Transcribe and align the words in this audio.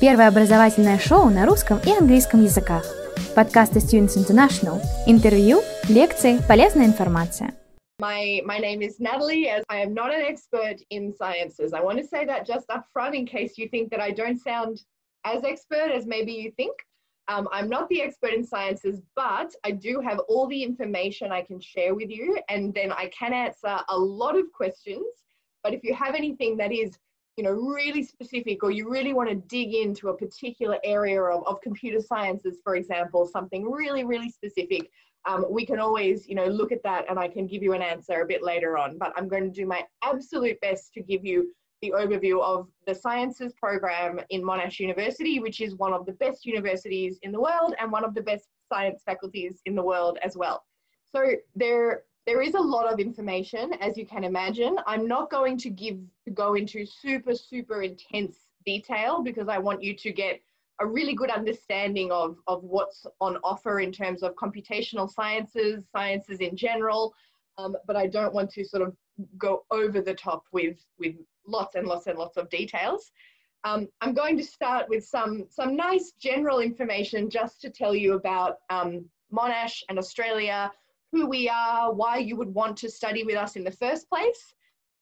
Первое 0.00 0.28
образовательное 0.28 0.98
шоу 0.98 1.28
на 1.28 1.44
русском 1.44 1.78
и 1.84 1.90
английском 1.90 2.42
языках. 2.42 2.86
Подкасты 3.36 3.80
Students 3.80 4.16
International. 4.16 4.80
Интервью, 5.06 5.60
лекции, 5.90 6.38
полезная 6.48 6.86
информация. 6.86 7.54
My, 8.00 8.40
my 8.46 8.58
name 8.58 8.80
is 8.80 8.98
Natalie, 8.98 9.46
as 9.50 9.62
I 9.68 9.82
am 9.82 9.92
not 9.92 10.10
an 10.10 10.22
expert 10.22 10.80
in 10.88 11.12
sciences. 11.12 11.74
I 11.74 11.82
want 11.82 11.98
to 11.98 12.04
say 12.04 12.24
that 12.24 12.46
just 12.46 12.70
up 12.70 12.86
front 12.94 13.14
in 13.14 13.26
case 13.26 13.58
you 13.58 13.68
think 13.68 13.90
that 13.90 14.00
I 14.00 14.10
don't 14.10 14.40
sound 14.40 14.78
as 15.26 15.44
expert 15.44 15.92
as 15.94 16.06
maybe 16.06 16.32
you 16.32 16.50
think. 16.56 16.72
Um, 17.28 17.46
I'm 17.52 17.68
not 17.68 17.86
the 17.90 18.00
expert 18.00 18.32
in 18.32 18.42
sciences, 18.42 19.02
but 19.14 19.54
I 19.66 19.72
do 19.72 20.00
have 20.00 20.18
all 20.30 20.46
the 20.46 20.62
information 20.62 21.30
I 21.30 21.42
can 21.42 21.60
share 21.60 21.94
with 21.94 22.08
you, 22.08 22.38
and 22.48 22.72
then 22.72 22.90
I 22.90 23.10
can 23.10 23.34
answer 23.34 23.76
a 23.90 23.98
lot 23.98 24.38
of 24.38 24.50
questions. 24.50 25.04
But 25.62 25.74
if 25.74 25.84
you 25.84 25.92
have 25.94 26.14
anything 26.14 26.56
that 26.56 26.72
is 26.72 26.96
you 27.36 27.44
know, 27.44 27.52
really 27.52 28.02
specific, 28.02 28.62
or 28.62 28.70
you 28.70 28.90
really 28.90 29.12
want 29.12 29.28
to 29.28 29.34
dig 29.34 29.74
into 29.74 30.08
a 30.08 30.16
particular 30.16 30.78
area 30.84 31.22
of, 31.22 31.46
of 31.46 31.60
computer 31.62 32.00
sciences, 32.00 32.58
for 32.62 32.76
example, 32.76 33.26
something 33.26 33.70
really, 33.70 34.04
really 34.04 34.28
specific, 34.28 34.90
um, 35.26 35.44
we 35.50 35.66
can 35.66 35.78
always, 35.78 36.28
you 36.28 36.34
know, 36.34 36.46
look 36.46 36.72
at 36.72 36.82
that 36.82 37.04
and 37.08 37.18
I 37.18 37.28
can 37.28 37.46
give 37.46 37.62
you 37.62 37.72
an 37.74 37.82
answer 37.82 38.22
a 38.22 38.26
bit 38.26 38.42
later 38.42 38.78
on. 38.78 38.98
But 38.98 39.12
I'm 39.16 39.28
going 39.28 39.44
to 39.44 39.50
do 39.50 39.66
my 39.66 39.84
absolute 40.02 40.60
best 40.60 40.92
to 40.94 41.02
give 41.02 41.24
you 41.24 41.52
the 41.82 41.92
overview 41.96 42.42
of 42.42 42.68
the 42.86 42.94
sciences 42.94 43.52
program 43.54 44.20
in 44.30 44.42
Monash 44.42 44.78
University, 44.78 45.40
which 45.40 45.60
is 45.60 45.74
one 45.76 45.92
of 45.92 46.04
the 46.06 46.12
best 46.12 46.44
universities 46.44 47.18
in 47.22 47.32
the 47.32 47.40
world 47.40 47.74
and 47.78 47.90
one 47.90 48.04
of 48.04 48.14
the 48.14 48.22
best 48.22 48.48
science 48.70 49.02
faculties 49.04 49.60
in 49.66 49.74
the 49.74 49.82
world 49.82 50.18
as 50.22 50.36
well. 50.36 50.62
So 51.14 51.32
there, 51.54 52.04
there 52.26 52.42
is 52.42 52.54
a 52.54 52.60
lot 52.60 52.92
of 52.92 53.00
information, 53.00 53.72
as 53.80 53.96
you 53.96 54.06
can 54.06 54.24
imagine. 54.24 54.76
I'm 54.86 55.08
not 55.08 55.30
going 55.30 55.56
to 55.58 55.70
give 55.70 55.98
to 56.24 56.30
go 56.30 56.54
into 56.54 56.84
super, 56.86 57.34
super 57.34 57.82
intense 57.82 58.36
detail 58.64 59.22
because 59.22 59.48
I 59.48 59.58
want 59.58 59.82
you 59.82 59.94
to 59.96 60.12
get 60.12 60.40
a 60.80 60.86
really 60.86 61.14
good 61.14 61.30
understanding 61.30 62.10
of, 62.10 62.36
of 62.46 62.62
what's 62.62 63.06
on 63.20 63.36
offer 63.44 63.80
in 63.80 63.92
terms 63.92 64.22
of 64.22 64.34
computational 64.34 65.10
sciences, 65.10 65.84
sciences 65.92 66.40
in 66.40 66.56
general, 66.56 67.14
um, 67.58 67.76
but 67.86 67.96
I 67.96 68.06
don't 68.06 68.32
want 68.32 68.50
to 68.52 68.64
sort 68.64 68.82
of 68.82 68.96
go 69.36 69.64
over 69.70 70.00
the 70.00 70.14
top 70.14 70.44
with, 70.52 70.78
with 70.98 71.16
lots 71.46 71.74
and 71.74 71.86
lots 71.86 72.06
and 72.06 72.18
lots 72.18 72.38
of 72.38 72.48
details. 72.48 73.12
Um, 73.64 73.88
I'm 74.00 74.14
going 74.14 74.38
to 74.38 74.44
start 74.44 74.88
with 74.88 75.04
some, 75.04 75.44
some 75.50 75.76
nice 75.76 76.12
general 76.18 76.60
information 76.60 77.28
just 77.28 77.60
to 77.60 77.70
tell 77.70 77.94
you 77.94 78.14
about 78.14 78.56
um, 78.70 79.04
Monash 79.30 79.82
and 79.90 79.98
Australia, 79.98 80.72
who 81.12 81.26
we 81.26 81.48
are, 81.48 81.92
why 81.92 82.18
you 82.18 82.36
would 82.36 82.52
want 82.52 82.76
to 82.78 82.90
study 82.90 83.24
with 83.24 83.36
us 83.36 83.56
in 83.56 83.64
the 83.64 83.70
first 83.70 84.08
place. 84.08 84.54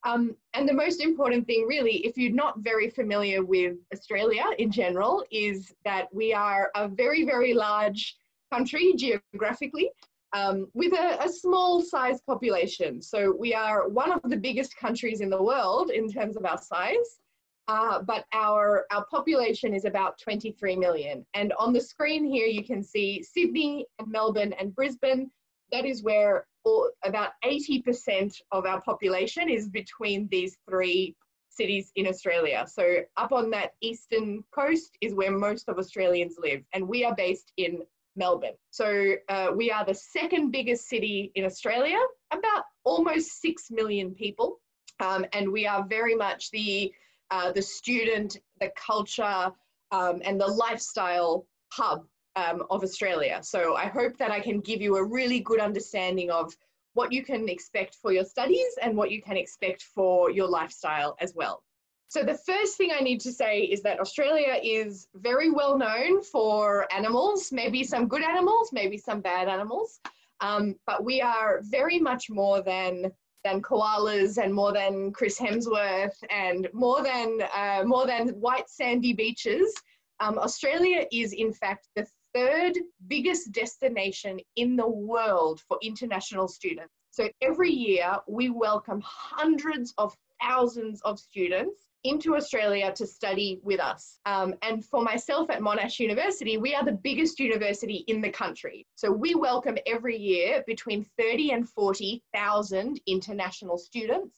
Um, 0.04 0.36
and 0.54 0.68
the 0.68 0.74
most 0.74 1.02
important 1.02 1.46
thing, 1.46 1.66
really, 1.68 2.06
if 2.06 2.16
you're 2.16 2.32
not 2.32 2.60
very 2.60 2.88
familiar 2.88 3.44
with 3.44 3.76
Australia 3.92 4.44
in 4.58 4.70
general, 4.70 5.24
is 5.30 5.74
that 5.84 6.06
we 6.12 6.32
are 6.32 6.70
a 6.76 6.88
very, 6.88 7.24
very 7.24 7.52
large 7.52 8.16
country 8.52 8.94
geographically 8.96 9.90
um, 10.32 10.68
with 10.74 10.92
a, 10.92 11.22
a, 11.24 11.28
small 11.28 11.82
size 11.82 12.20
population. 12.20 13.00
So 13.00 13.34
we 13.38 13.54
are 13.54 13.88
one 13.88 14.12
of 14.12 14.20
the 14.24 14.36
biggest 14.36 14.76
countries 14.76 15.20
in 15.20 15.30
the 15.30 15.42
world 15.42 15.90
in 15.90 16.10
terms 16.10 16.36
of 16.36 16.44
our 16.44 16.58
size. 16.58 17.18
Uh, 17.66 18.00
but 18.00 18.24
our, 18.32 18.86
our 18.90 19.04
population 19.06 19.74
is 19.74 19.84
about 19.84 20.18
23 20.18 20.74
million. 20.76 21.24
And 21.34 21.52
on 21.58 21.74
the 21.74 21.80
screen 21.80 22.24
here, 22.24 22.46
you 22.46 22.64
can 22.64 22.82
see 22.82 23.22
Sydney 23.22 23.86
and 23.98 24.08
Melbourne 24.08 24.54
and 24.54 24.74
Brisbane. 24.74 25.30
That 25.72 25.84
is 25.84 26.02
where 26.02 26.46
all, 26.64 26.90
about 27.04 27.32
80% 27.44 28.34
of 28.52 28.66
our 28.66 28.80
population 28.82 29.48
is 29.48 29.68
between 29.68 30.28
these 30.30 30.56
three 30.68 31.14
cities 31.50 31.90
in 31.96 32.06
Australia. 32.06 32.66
So 32.68 32.98
up 33.16 33.32
on 33.32 33.50
that 33.50 33.72
eastern 33.80 34.44
coast 34.54 34.96
is 35.00 35.14
where 35.14 35.32
most 35.32 35.68
of 35.68 35.78
Australians 35.78 36.36
live. 36.38 36.62
And 36.72 36.88
we 36.88 37.04
are 37.04 37.14
based 37.14 37.52
in 37.56 37.82
Melbourne. 38.16 38.54
So 38.70 39.14
uh, 39.28 39.48
we 39.54 39.70
are 39.70 39.84
the 39.84 39.94
second 39.94 40.50
biggest 40.50 40.88
city 40.88 41.32
in 41.34 41.44
Australia, 41.44 41.98
about 42.32 42.64
almost 42.84 43.40
6 43.40 43.70
million 43.70 44.14
people. 44.14 44.60
Um, 45.00 45.24
and 45.32 45.50
we 45.50 45.66
are 45.66 45.86
very 45.88 46.14
much 46.14 46.50
the, 46.50 46.92
uh, 47.30 47.52
the 47.52 47.62
student, 47.62 48.38
the 48.60 48.70
culture, 48.76 49.52
um, 49.92 50.20
and 50.24 50.40
the 50.40 50.46
lifestyle 50.46 51.46
hub 51.72 52.04
um, 52.38 52.62
of 52.70 52.82
Australia. 52.82 53.40
So 53.42 53.60
I 53.76 53.86
hope 53.86 54.16
that 54.18 54.30
I 54.30 54.40
can 54.40 54.60
give 54.60 54.80
you 54.80 54.96
a 54.96 55.04
really 55.04 55.40
good 55.40 55.60
understanding 55.60 56.30
of 56.30 56.46
what 56.94 57.12
you 57.12 57.22
can 57.24 57.48
expect 57.48 57.96
for 58.02 58.12
your 58.12 58.24
studies 58.24 58.72
and 58.82 58.96
what 58.96 59.10
you 59.10 59.20
can 59.22 59.36
expect 59.36 59.82
for 59.82 60.30
your 60.30 60.48
lifestyle 60.48 61.16
as 61.20 61.34
well. 61.34 61.62
So 62.08 62.22
the 62.22 62.38
first 62.50 62.76
thing 62.78 62.90
I 62.92 63.00
need 63.00 63.20
to 63.20 63.32
say 63.32 63.60
is 63.60 63.82
that 63.82 64.00
Australia 64.00 64.58
is 64.62 65.08
very 65.14 65.50
well 65.50 65.76
known 65.76 66.22
for 66.22 66.86
animals, 66.92 67.52
maybe 67.52 67.84
some 67.84 68.08
good 68.08 68.22
animals, 68.22 68.70
maybe 68.72 68.96
some 68.96 69.20
bad 69.20 69.46
animals, 69.48 70.00
um, 70.40 70.74
but 70.86 71.04
we 71.04 71.20
are 71.20 71.60
very 71.64 71.98
much 71.98 72.30
more 72.30 72.62
than 72.62 73.12
than 73.44 73.62
koalas 73.62 74.42
and 74.42 74.52
more 74.52 74.72
than 74.72 75.12
Chris 75.12 75.38
Hemsworth 75.38 76.18
and 76.30 76.68
more 76.72 77.02
than 77.02 77.28
uh, 77.54 77.82
more 77.84 78.06
than 78.06 78.28
white 78.46 78.68
sandy 78.68 79.12
beaches. 79.12 79.72
Um, 80.20 80.38
Australia 80.38 81.00
is 81.12 81.32
in 81.32 81.52
fact 81.52 81.88
the 81.94 82.04
third 82.34 82.78
biggest 83.06 83.52
destination 83.52 84.38
in 84.56 84.76
the 84.76 84.88
world 84.88 85.60
for 85.68 85.78
international 85.82 86.48
students. 86.48 86.94
So 87.10 87.28
every 87.42 87.70
year 87.70 88.16
we 88.28 88.50
welcome 88.50 89.02
hundreds 89.04 89.94
of 89.98 90.16
thousands 90.40 91.00
of 91.02 91.18
students 91.18 91.86
into 92.04 92.36
Australia 92.36 92.92
to 92.94 93.06
study 93.06 93.60
with 93.62 93.80
us. 93.80 94.20
Um, 94.24 94.54
and 94.62 94.84
for 94.84 95.02
myself 95.02 95.50
at 95.50 95.60
Monash 95.60 95.98
University, 95.98 96.56
we 96.56 96.74
are 96.74 96.84
the 96.84 96.92
biggest 96.92 97.40
university 97.40 98.04
in 98.06 98.20
the 98.20 98.30
country. 98.30 98.86
So 98.94 99.10
we 99.10 99.34
welcome 99.34 99.78
every 99.86 100.16
year 100.16 100.62
between 100.66 101.04
30 101.18 101.50
and 101.52 101.68
40,000 101.68 103.00
international 103.06 103.78
students 103.78 104.36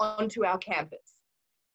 onto 0.00 0.44
our 0.44 0.58
campus. 0.58 1.15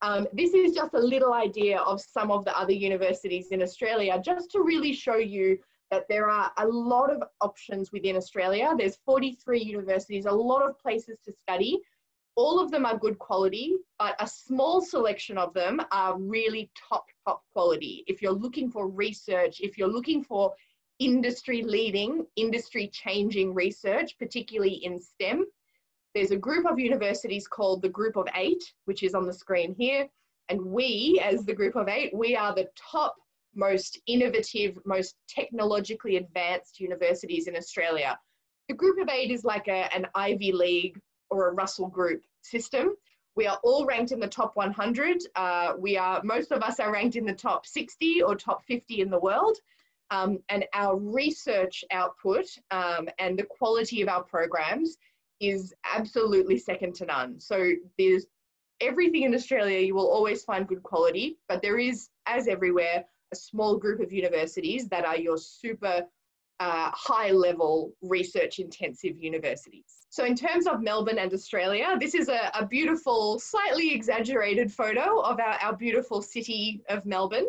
Um, 0.02 0.28
this 0.34 0.54
is 0.54 0.74
just 0.74 0.94
a 0.94 1.00
little 1.00 1.34
idea 1.34 1.80
of 1.80 2.02
some 2.02 2.32
of 2.32 2.44
the 2.46 2.58
other 2.58 2.74
universities 2.74 3.48
in 3.52 3.62
Australia, 3.62 4.20
just 4.24 4.52
to 4.52 4.62
really 4.62 4.94
show 4.94 5.18
you 5.18 5.58
that 5.92 6.06
there 6.10 6.30
are 6.30 6.52
a 6.58 6.68
lot 6.68 7.12
of 7.12 7.22
options 7.42 7.92
within 7.92 8.16
Australia. 8.16 8.74
There's 8.78 8.98
43 9.06 9.62
universities, 9.62 10.26
a 10.26 10.32
lot 10.32 10.62
of 10.68 10.80
places 10.80 11.18
to 11.26 11.34
study 11.34 11.80
all 12.36 12.60
of 12.60 12.72
them 12.72 12.86
are 12.86 12.98
good 12.98 13.20
quality, 13.20 13.76
but 14.00 14.16
a 14.20 14.28
small 14.28 14.82
selection 14.82 15.38
of 15.38 15.54
them 15.54 15.82
are 15.92 16.18
really 16.18 16.72
top, 16.90 17.06
top 17.28 17.44
quality. 17.52 18.04
If 18.08 18.22
you're 18.22 18.32
looking 18.32 18.70
for 18.72 18.88
research, 18.88 19.60
if 19.60 19.78
you're 19.78 19.88
looking 19.88 20.24
for 20.24 20.54
industry 21.00 21.64
leading, 21.64 22.26
industry 22.36 22.90
changing 22.94 23.54
research, 23.54 24.18
particularly 24.18 24.74
in 24.74 25.00
STEM, 25.00 25.46
there's 26.14 26.32
a 26.32 26.38
group 26.38 26.66
of 26.66 26.80
universities 26.80 27.48
called 27.48 27.82
the 27.82 27.90
Group 27.90 28.16
of 28.18 28.28
Eight, 28.36 28.74
which 28.86 29.04
is 29.04 29.14
on 29.14 29.26
the 29.26 29.34
screen 29.34 29.76
here. 29.78 30.08
And 30.50 30.62
we, 30.66 31.22
as 31.24 31.46
the 31.46 31.54
Group 31.54 31.76
of 31.76 31.88
Eight, 31.88 32.14
we 32.14 32.36
are 32.36 32.54
the 32.54 32.68
top 32.76 33.16
most 33.56 34.00
innovative, 34.08 34.78
most 34.86 35.16
technologically 35.28 36.18
advanced 36.18 36.80
universities 36.80 37.48
in 37.48 37.56
Australia. 37.56 38.20
The 38.68 38.76
Group 38.76 39.00
of 39.00 39.10
Eight 39.10 39.32
is 39.32 39.44
like 39.44 39.68
a, 39.68 39.94
an 39.94 40.08
Ivy 40.16 40.52
League 40.52 41.00
or 41.30 41.48
a 41.48 41.54
Russell 41.54 41.88
Group 41.88 42.24
system. 42.42 42.96
We 43.36 43.48
are 43.48 43.60
all 43.64 43.86
ranked 43.86 44.12
in 44.12 44.20
the 44.20 44.28
top 44.28 44.56
100. 44.56 45.24
Uh, 45.36 45.74
we 45.80 45.98
are, 45.98 46.22
most 46.24 46.52
of 46.52 46.62
us 46.62 46.80
are 46.82 46.92
ranked 46.92 47.16
in 47.16 47.26
the 47.26 47.34
top 47.34 47.66
60 47.66 48.22
or 48.22 48.36
top 48.36 48.66
50 48.66 49.02
in 49.02 49.10
the 49.10 49.20
world. 49.20 49.58
Um, 50.10 50.40
and 50.50 50.66
our 50.74 50.98
research 50.98 51.86
output 51.92 52.46
um, 52.72 53.08
and 53.18 53.40
the 53.40 53.46
quality 53.46 54.02
of 54.02 54.10
our 54.10 54.24
programs 54.24 54.98
is 55.42 55.74
absolutely 55.84 56.58
second 56.58 56.94
to 56.96 57.06
none. 57.06 57.40
So 57.40 57.72
there's 57.98 58.26
everything 58.80 59.24
in 59.24 59.36
Australia, 59.36 59.80
you 59.80 59.96
will 59.96 60.10
always 60.10 60.44
find 60.44 60.68
good 60.68 60.84
quality, 60.84 61.38
but 61.48 61.62
there 61.62 61.78
is, 61.78 62.10
as 62.26 62.48
everywhere, 62.48 63.06
a 63.32 63.36
small 63.36 63.78
group 63.78 64.00
of 64.02 64.12
universities 64.12 64.88
that 64.90 65.06
are 65.06 65.18
your 65.18 65.38
super 65.38 66.04
uh, 66.60 66.92
high 66.94 67.32
level 67.32 67.94
research 68.02 68.60
intensive 68.60 69.18
universities. 69.18 70.06
So, 70.10 70.26
in 70.26 70.36
terms 70.36 70.68
of 70.68 70.82
Melbourne 70.82 71.18
and 71.18 71.34
Australia, 71.34 71.98
this 72.00 72.14
is 72.14 72.28
a, 72.28 72.52
a 72.54 72.66
beautiful, 72.66 73.40
slightly 73.40 73.94
exaggerated 73.94 74.72
photo 74.72 75.22
of 75.22 75.40
our, 75.40 75.58
our 75.62 75.76
beautiful 75.76 76.22
city 76.22 76.84
of 76.90 77.06
Melbourne. 77.06 77.48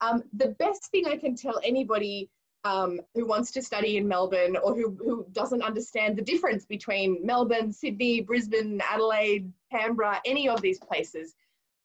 Um, 0.00 0.24
the 0.34 0.48
best 0.58 0.90
thing 0.90 1.06
I 1.06 1.16
can 1.16 1.36
tell 1.36 1.60
anybody 1.64 2.28
um, 2.64 3.00
who 3.14 3.26
wants 3.26 3.50
to 3.52 3.62
study 3.62 3.96
in 3.96 4.06
Melbourne 4.06 4.56
or 4.56 4.74
who, 4.74 4.96
who 5.02 5.26
doesn't 5.32 5.62
understand 5.62 6.16
the 6.16 6.22
difference 6.22 6.64
between 6.64 7.24
Melbourne, 7.24 7.72
Sydney, 7.72 8.20
Brisbane, 8.20 8.80
Adelaide, 8.88 9.52
Canberra, 9.70 10.20
any 10.24 10.48
of 10.48 10.60
these 10.60 10.78
places, 10.78 11.34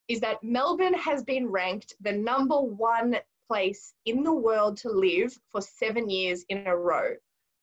is 0.08 0.20
that 0.20 0.44
Melbourne 0.44 0.94
has 0.94 1.24
been 1.24 1.48
ranked 1.48 1.96
the 2.02 2.12
number 2.12 2.60
one 2.60 3.18
place 3.48 3.94
in 4.06 4.24
the 4.24 4.34
world 4.34 4.78
to 4.78 4.90
live 4.90 5.38
for 5.52 5.62
seven 5.62 6.10
years 6.10 6.46
in 6.50 6.68
a 6.68 6.76
row. 6.76 7.12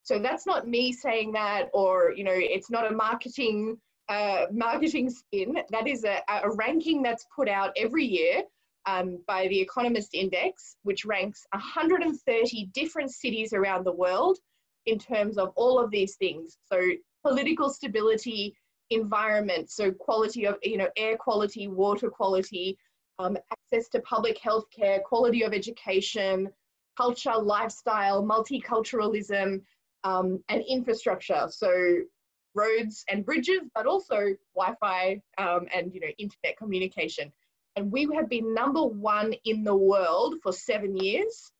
So 0.02 0.18
that's 0.18 0.46
not 0.46 0.68
me 0.68 0.92
saying 0.92 1.32
that, 1.32 1.70
or 1.72 2.12
you 2.14 2.24
know, 2.24 2.34
it's 2.34 2.70
not 2.70 2.90
a 2.90 2.94
marketing 2.94 3.78
uh, 4.08 4.46
marketing 4.52 5.08
spin. 5.08 5.56
That 5.70 5.86
is 5.86 6.04
a, 6.04 6.20
a 6.28 6.50
ranking 6.56 7.02
that's 7.02 7.26
put 7.34 7.48
out 7.48 7.72
every 7.76 8.04
year 8.04 8.42
um, 8.86 9.18
by 9.26 9.48
the 9.48 9.60
Economist 9.60 10.14
Index, 10.14 10.76
which 10.82 11.04
ranks 11.04 11.46
130 11.52 12.70
different 12.74 13.10
cities 13.10 13.52
around 13.52 13.84
the 13.84 13.92
world 13.92 14.38
in 14.86 14.98
terms 14.98 15.38
of 15.38 15.52
all 15.56 15.78
of 15.78 15.90
these 15.90 16.16
things. 16.16 16.58
So 16.70 16.80
political 17.22 17.70
stability, 17.70 18.54
environment, 18.90 19.70
so 19.70 19.90
quality 19.90 20.46
of, 20.46 20.56
you 20.62 20.76
know, 20.76 20.88
air 20.96 21.16
quality, 21.16 21.68
water 21.68 22.10
quality, 22.10 22.76
um, 23.18 23.36
access 23.50 23.88
to 23.90 24.00
public 24.00 24.38
health 24.38 24.64
care, 24.70 25.00
quality 25.00 25.42
of 25.42 25.54
education, 25.54 26.50
culture, 26.96 27.36
lifestyle, 27.36 28.22
multiculturalism, 28.22 29.62
um, 30.04 30.42
and 30.48 30.62
infrastructure. 30.68 31.46
So 31.48 32.00
roads 32.54 33.04
and 33.08 33.24
bridges, 33.24 33.62
but 33.74 33.86
also 33.86 34.34
Wi-Fi 34.54 35.20
um, 35.38 35.66
and 35.74 35.92
you 35.92 36.00
know 36.00 36.08
internet 36.18 36.56
communication. 36.56 37.32
And 37.76 37.90
we 37.90 38.08
have 38.14 38.28
been 38.28 38.54
number 38.54 38.84
one 38.84 39.34
in 39.44 39.64
the 39.64 39.74
world 39.74 40.36
for 40.42 40.52
seven 40.52 40.96
years. 40.96 41.50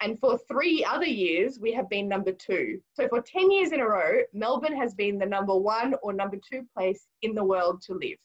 And 0.00 0.18
for 0.18 0.38
three 0.48 0.84
other 0.84 1.06
years, 1.06 1.58
we 1.58 1.72
have 1.72 1.88
been 1.88 2.08
number 2.08 2.32
two. 2.32 2.80
So 2.94 3.08
for 3.08 3.22
10 3.22 3.50
years 3.50 3.72
in 3.72 3.80
a 3.80 3.88
row, 3.88 4.18
Melbourne 4.32 4.76
has 4.76 4.94
been 4.94 5.18
the 5.18 5.26
number 5.26 5.56
one 5.56 5.94
or 6.02 6.12
number 6.12 6.36
two 6.36 6.66
place 6.76 7.06
in 7.22 7.34
the 7.34 7.44
world 7.44 7.82
to 7.86 7.94
live. 7.94 8.18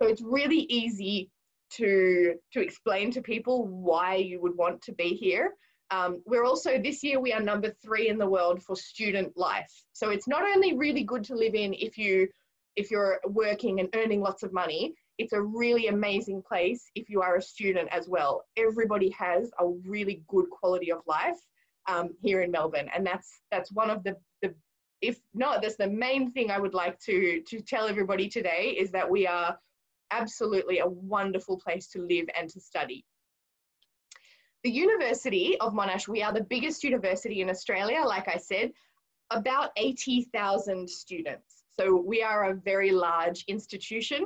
So 0.00 0.08
it's 0.08 0.22
really 0.22 0.66
easy 0.68 1.30
to, 1.70 2.34
to 2.52 2.60
explain 2.60 3.10
to 3.12 3.22
people 3.22 3.66
why 3.66 4.16
you 4.16 4.40
would 4.40 4.56
want 4.56 4.82
to 4.82 4.92
be 4.92 5.14
here. 5.14 5.54
Um, 5.90 6.22
we're 6.26 6.44
also, 6.44 6.78
this 6.78 7.02
year, 7.02 7.20
we 7.20 7.32
are 7.32 7.40
number 7.40 7.74
three 7.82 8.08
in 8.08 8.18
the 8.18 8.28
world 8.28 8.62
for 8.62 8.76
student 8.76 9.36
life. 9.36 9.72
So 9.92 10.10
it's 10.10 10.28
not 10.28 10.42
only 10.42 10.76
really 10.76 11.04
good 11.04 11.24
to 11.24 11.34
live 11.34 11.54
in 11.54 11.72
if, 11.74 11.96
you, 11.96 12.28
if 12.74 12.90
you're 12.90 13.20
working 13.26 13.80
and 13.80 13.88
earning 13.94 14.20
lots 14.20 14.42
of 14.42 14.52
money, 14.52 14.94
it's 15.18 15.32
a 15.32 15.40
really 15.40 15.88
amazing 15.88 16.42
place 16.42 16.90
if 16.94 17.08
you 17.08 17.22
are 17.22 17.36
a 17.36 17.42
student 17.42 17.88
as 17.90 18.08
well. 18.08 18.44
Everybody 18.56 19.10
has 19.10 19.50
a 19.58 19.66
really 19.66 20.22
good 20.28 20.48
quality 20.50 20.92
of 20.92 21.00
life 21.06 21.38
um, 21.88 22.10
here 22.20 22.42
in 22.42 22.50
Melbourne. 22.50 22.88
And 22.94 23.06
that's, 23.06 23.40
that's 23.50 23.72
one 23.72 23.90
of 23.90 24.02
the, 24.04 24.16
the, 24.42 24.54
if 25.00 25.18
not, 25.34 25.62
that's 25.62 25.76
the 25.76 25.88
main 25.88 26.32
thing 26.32 26.50
I 26.50 26.58
would 26.58 26.74
like 26.74 26.98
to, 27.00 27.42
to 27.48 27.60
tell 27.60 27.86
everybody 27.86 28.28
today 28.28 28.76
is 28.78 28.90
that 28.90 29.08
we 29.08 29.26
are 29.26 29.58
absolutely 30.10 30.80
a 30.80 30.88
wonderful 30.88 31.58
place 31.58 31.88
to 31.88 32.02
live 32.02 32.26
and 32.38 32.48
to 32.50 32.60
study. 32.60 33.04
The 34.64 34.70
University 34.70 35.56
of 35.60 35.72
Monash, 35.72 36.08
we 36.08 36.22
are 36.22 36.32
the 36.32 36.44
biggest 36.44 36.82
university 36.82 37.40
in 37.40 37.48
Australia, 37.48 38.02
like 38.04 38.28
I 38.28 38.36
said, 38.36 38.72
about 39.30 39.70
80,000 39.76 40.88
students. 40.88 41.64
So 41.78 41.96
we 41.96 42.22
are 42.22 42.50
a 42.50 42.54
very 42.54 42.90
large 42.90 43.44
institution. 43.48 44.24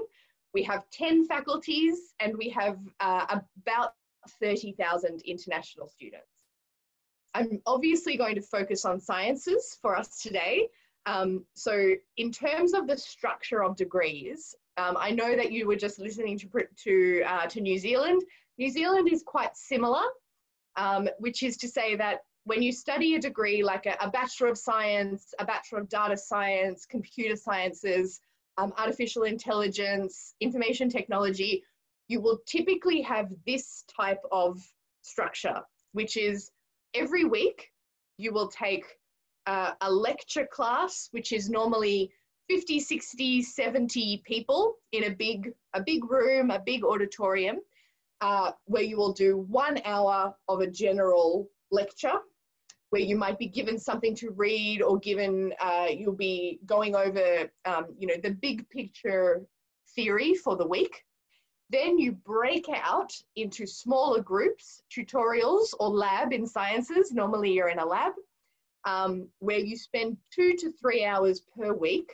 We 0.52 0.62
have 0.64 0.88
10 0.90 1.26
faculties 1.26 2.14
and 2.20 2.36
we 2.36 2.48
have 2.50 2.78
uh, 3.00 3.38
about 3.62 3.92
30,000 4.40 5.22
international 5.22 5.88
students. 5.88 6.26
I'm 7.34 7.62
obviously 7.66 8.16
going 8.16 8.34
to 8.34 8.42
focus 8.42 8.84
on 8.84 9.00
sciences 9.00 9.78
for 9.80 9.96
us 9.96 10.20
today. 10.20 10.68
Um, 11.06 11.44
so 11.54 11.94
in 12.16 12.32
terms 12.32 12.74
of 12.74 12.86
the 12.86 12.96
structure 12.96 13.62
of 13.62 13.76
degrees, 13.76 14.54
um, 14.76 14.96
I 14.98 15.10
know 15.10 15.36
that 15.36 15.52
you 15.52 15.66
were 15.66 15.76
just 15.76 15.98
listening 15.98 16.38
to, 16.38 16.48
to, 16.84 17.22
uh, 17.26 17.46
to 17.46 17.60
New 17.60 17.78
Zealand. 17.78 18.22
New 18.58 18.70
Zealand 18.70 19.08
is 19.10 19.22
quite 19.22 19.56
similar, 19.56 20.02
um, 20.76 21.08
which 21.18 21.42
is 21.42 21.56
to 21.58 21.68
say 21.68 21.96
that 21.96 22.20
when 22.44 22.62
you 22.62 22.72
study 22.72 23.14
a 23.14 23.20
degree 23.20 23.62
like 23.62 23.86
a, 23.86 23.96
a, 24.00 24.10
Bachelor 24.10 24.48
of 24.48 24.58
Science, 24.58 25.34
a 25.38 25.44
Bachelor 25.44 25.80
of 25.80 25.88
Data 25.88 26.16
Science, 26.16 26.86
Computer 26.86 27.36
Sciences, 27.36 28.20
um, 28.58 28.72
Artificial 28.78 29.24
Intelligence, 29.24 30.34
Information 30.40 30.88
Technology, 30.88 31.62
you 32.08 32.20
will 32.20 32.40
typically 32.46 33.00
have 33.02 33.30
this 33.46 33.84
type 33.94 34.20
of 34.32 34.60
structure, 35.02 35.60
which 35.92 36.16
is 36.16 36.50
every 36.94 37.24
week 37.24 37.70
you 38.18 38.32
will 38.32 38.48
take 38.48 38.84
uh, 39.46 39.72
a 39.80 39.90
lecture 39.90 40.46
class, 40.52 41.08
which 41.12 41.32
is 41.32 41.48
normally 41.48 42.10
50, 42.48 42.80
60, 42.80 43.42
70 43.42 44.22
people 44.26 44.74
in 44.92 45.04
a 45.04 45.10
big, 45.10 45.52
a 45.74 45.80
big 45.80 46.10
room, 46.10 46.50
a 46.50 46.60
big 46.64 46.84
auditorium, 46.84 47.60
uh, 48.20 48.50
where 48.64 48.82
you 48.82 48.96
will 48.96 49.12
do 49.12 49.38
one 49.48 49.80
hour 49.84 50.34
of 50.48 50.60
a 50.60 50.66
general 50.66 51.48
lecture, 51.70 52.18
where 52.90 53.02
you 53.02 53.16
might 53.16 53.38
be 53.38 53.46
given 53.46 53.78
something 53.78 54.14
to 54.16 54.30
read 54.30 54.82
or 54.82 54.98
given, 54.98 55.52
uh, 55.60 55.86
you'll 55.90 56.12
be 56.12 56.58
going 56.66 56.94
over, 56.94 57.50
um, 57.64 57.86
you 57.98 58.06
know, 58.06 58.16
the 58.22 58.30
big 58.30 58.68
picture 58.68 59.42
theory 59.94 60.34
for 60.34 60.56
the 60.56 60.66
week. 60.66 61.04
Then 61.70 61.98
you 61.98 62.12
break 62.12 62.66
out 62.68 63.12
into 63.36 63.64
smaller 63.64 64.20
groups, 64.20 64.82
tutorials 64.90 65.72
or 65.78 65.88
lab 65.88 66.32
in 66.32 66.46
sciences. 66.46 67.12
Normally 67.12 67.52
you're 67.52 67.68
in 67.68 67.78
a 67.78 67.86
lab 67.86 68.12
um, 68.84 69.28
where 69.38 69.58
you 69.58 69.76
spend 69.76 70.16
two 70.34 70.56
to 70.56 70.72
three 70.72 71.04
hours 71.04 71.42
per 71.56 71.72
week 71.72 72.10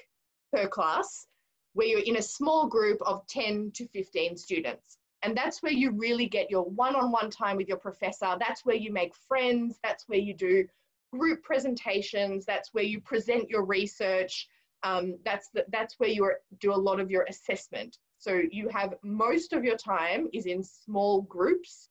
per 0.52 0.68
class 0.68 1.26
where 1.72 1.86
you're 1.86 2.00
in 2.00 2.16
a 2.16 2.22
small 2.22 2.66
group 2.66 2.98
of 3.02 3.26
10 3.26 3.70
to 3.74 3.86
15 3.88 4.36
students. 4.36 4.98
And 5.22 5.36
that's 5.36 5.62
where 5.62 5.72
you 5.72 5.90
really 5.92 6.26
get 6.26 6.50
your 6.50 6.64
one 6.64 6.94
on 6.94 7.10
one 7.10 7.30
time 7.30 7.56
with 7.56 7.68
your 7.68 7.78
professor. 7.78 8.36
That's 8.38 8.64
where 8.64 8.76
you 8.76 8.92
make 8.92 9.14
friends. 9.14 9.78
That's 9.82 10.04
where 10.08 10.18
you 10.18 10.34
do 10.34 10.66
group 11.12 11.42
presentations. 11.42 12.44
That's 12.44 12.74
where 12.74 12.84
you 12.84 13.00
present 13.00 13.48
your 13.48 13.64
research. 13.64 14.48
Um, 14.82 15.16
that's, 15.24 15.48
the, 15.54 15.64
that's 15.72 15.98
where 15.98 16.10
you 16.10 16.32
do 16.60 16.72
a 16.72 16.76
lot 16.76 17.00
of 17.00 17.10
your 17.10 17.24
assessment. 17.28 17.98
So 18.18 18.42
you 18.50 18.68
have 18.68 18.94
most 19.02 19.52
of 19.52 19.64
your 19.64 19.76
time 19.76 20.28
is 20.32 20.46
in 20.46 20.62
small 20.62 21.22
groups. 21.22 21.88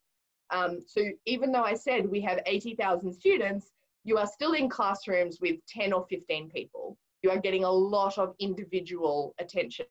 Um, 0.50 0.82
so 0.86 1.02
even 1.24 1.50
though 1.50 1.64
I 1.64 1.74
said 1.74 2.08
we 2.08 2.20
have 2.22 2.40
80,000 2.46 3.12
students, 3.12 3.72
you 4.04 4.18
are 4.18 4.26
still 4.26 4.52
in 4.52 4.68
classrooms 4.68 5.38
with 5.40 5.56
10 5.66 5.92
or 5.92 6.06
15 6.08 6.48
people 6.50 6.96
you 7.26 7.32
are 7.32 7.40
getting 7.40 7.64
a 7.64 7.70
lot 7.70 8.18
of 8.18 8.34
individual 8.38 9.34
attention. 9.40 9.86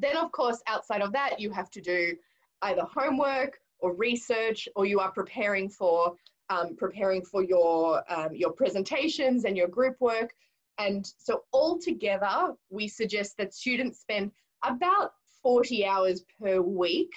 Then, 0.00 0.16
of 0.16 0.32
course, 0.32 0.62
outside 0.66 1.02
of 1.02 1.12
that, 1.12 1.38
you 1.38 1.50
have 1.50 1.70
to 1.72 1.80
do 1.80 2.16
either 2.62 2.82
homework 2.82 3.58
or 3.78 3.94
research, 3.94 4.68
or 4.76 4.86
you 4.86 4.98
are 5.00 5.12
preparing 5.12 5.68
for 5.68 6.14
um, 6.48 6.74
preparing 6.76 7.22
for 7.22 7.44
your 7.44 8.02
um, 8.12 8.34
your 8.34 8.52
presentations 8.52 9.44
and 9.44 9.56
your 9.56 9.68
group 9.68 9.96
work. 10.00 10.32
And 10.78 11.06
so, 11.18 11.44
altogether, 11.52 12.54
we 12.70 12.88
suggest 12.88 13.36
that 13.38 13.54
students 13.54 14.00
spend 14.00 14.32
about 14.64 15.12
40 15.42 15.86
hours 15.86 16.24
per 16.40 16.60
week, 16.60 17.12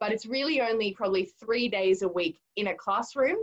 but 0.00 0.12
it's 0.12 0.26
really 0.26 0.60
only 0.60 0.92
probably 0.94 1.26
three 1.38 1.68
days 1.68 2.02
a 2.02 2.08
week 2.08 2.38
in 2.56 2.68
a 2.68 2.74
classroom, 2.74 3.38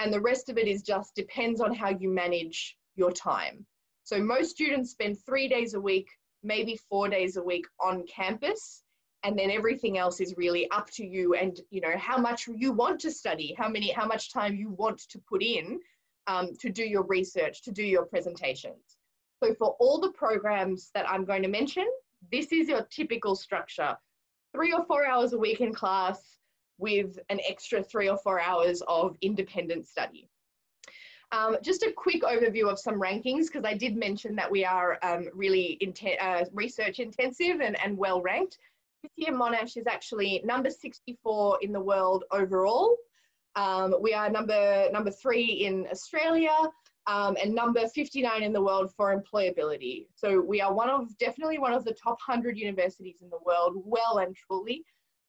and 0.00 0.12
the 0.12 0.20
rest 0.20 0.48
of 0.48 0.58
it 0.58 0.66
is 0.66 0.82
just 0.82 1.14
depends 1.14 1.60
on 1.60 1.72
how 1.72 1.90
you 1.90 2.08
manage 2.08 2.76
your 2.96 3.12
time. 3.12 3.64
So 4.02 4.20
most 4.20 4.50
students 4.50 4.90
spend 4.90 5.18
three 5.24 5.48
days 5.48 5.74
a 5.74 5.80
week, 5.80 6.08
maybe 6.44 6.78
four 6.88 7.08
days 7.08 7.36
a 7.36 7.42
week 7.42 7.66
on 7.80 8.04
campus. 8.06 8.82
And 9.24 9.38
then 9.38 9.50
everything 9.50 9.96
else 9.96 10.20
is 10.20 10.34
really 10.36 10.70
up 10.70 10.90
to 10.90 11.06
you 11.06 11.32
and 11.34 11.58
you 11.70 11.80
know 11.80 11.96
how 11.96 12.18
much 12.18 12.46
you 12.46 12.72
want 12.72 13.00
to 13.00 13.10
study, 13.10 13.54
how 13.56 13.68
many, 13.68 13.90
how 13.90 14.06
much 14.06 14.32
time 14.32 14.54
you 14.54 14.68
want 14.70 14.98
to 15.08 15.18
put 15.18 15.42
in 15.42 15.80
um, 16.26 16.50
to 16.60 16.68
do 16.70 16.84
your 16.84 17.04
research, 17.04 17.62
to 17.62 17.72
do 17.72 17.82
your 17.82 18.04
presentations. 18.04 18.98
So 19.42 19.54
for 19.54 19.76
all 19.80 19.98
the 19.98 20.12
programs 20.12 20.90
that 20.94 21.08
I'm 21.08 21.24
going 21.24 21.42
to 21.42 21.48
mention, 21.48 21.86
this 22.30 22.52
is 22.52 22.68
your 22.68 22.82
typical 22.90 23.34
structure. 23.34 23.96
Three 24.54 24.72
or 24.72 24.84
four 24.84 25.06
hours 25.06 25.32
a 25.32 25.38
week 25.38 25.60
in 25.60 25.72
class 25.74 26.38
with 26.78 27.18
an 27.28 27.40
extra 27.48 27.82
three 27.82 28.08
or 28.08 28.18
four 28.18 28.40
hours 28.40 28.82
of 28.88 29.16
independent 29.22 29.86
study. 29.86 30.28
Um, 31.32 31.56
just 31.62 31.82
a 31.82 31.92
quick 31.92 32.22
overview 32.22 32.70
of 32.70 32.78
some 32.78 33.00
rankings, 33.00 33.46
because 33.46 33.64
I 33.64 33.74
did 33.74 33.96
mention 33.96 34.36
that 34.36 34.50
we 34.50 34.64
are 34.64 34.98
um, 35.02 35.28
really 35.34 35.78
uh, 36.20 36.44
research 36.52 37.00
intensive 37.00 37.60
and, 37.60 37.76
and 37.82 37.96
well 37.96 38.22
ranked. 38.22 38.58
This 39.02 39.12
year, 39.16 39.32
Monash 39.32 39.76
is 39.76 39.86
actually 39.86 40.42
number 40.44 40.70
64 40.70 41.58
in 41.62 41.72
the 41.72 41.80
world 41.80 42.24
overall. 42.30 42.96
Um, 43.56 43.94
we 44.00 44.14
are 44.14 44.30
number, 44.30 44.88
number 44.92 45.10
three 45.10 45.44
in 45.44 45.86
Australia 45.90 46.54
um, 47.06 47.36
and 47.42 47.54
number 47.54 47.86
59 47.86 48.42
in 48.42 48.52
the 48.52 48.62
world 48.62 48.92
for 48.96 49.14
employability. 49.14 50.06
So 50.14 50.40
we 50.40 50.60
are 50.60 50.72
one 50.72 50.88
of, 50.88 51.16
definitely 51.18 51.58
one 51.58 51.72
of 51.72 51.84
the 51.84 51.92
top 51.92 52.18
100 52.26 52.56
universities 52.56 53.18
in 53.22 53.30
the 53.30 53.38
world, 53.44 53.74
well 53.84 54.18
and 54.18 54.34
truly. 54.34 54.84